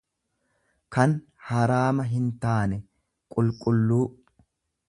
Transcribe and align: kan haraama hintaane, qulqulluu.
kan 0.95 1.13
haraama 1.49 2.07
hintaane, 2.15 2.83
qulqulluu. 3.37 4.05